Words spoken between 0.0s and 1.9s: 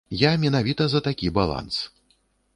Я менавіта за такі баланс.